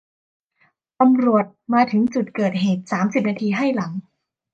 [0.99, 3.91] ตำรวจมาถึงจุดเกิดเหตุสามสิบนาทีให้หลัง